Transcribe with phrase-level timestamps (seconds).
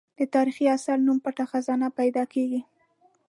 [0.19, 2.61] د تاریخي اثر نوم پټه خزانه پیدا کېږي.